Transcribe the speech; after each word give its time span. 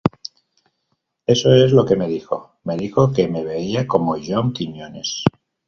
Eso 1.27 1.53
es 1.53 1.71
lo 1.73 1.85
que 1.85 1.95
me 1.95 2.07
dijo, 2.07 2.55
me 2.63 2.75
dijo 2.75 3.13
que 3.13 3.27
me 3.27 3.43
veía 3.43 3.85
como 3.85 4.15
John 4.17 4.51
Quiñones. 4.51 5.23